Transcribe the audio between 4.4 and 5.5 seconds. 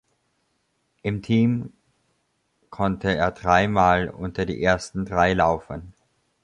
die ersten Drei